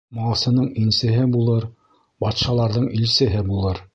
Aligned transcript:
Малсының 0.17 0.69
инсеһе 0.83 1.27
булыр, 1.35 1.67
батшаларҙың 2.27 2.91
илсеһе 3.01 3.47
булыр. 3.55 3.87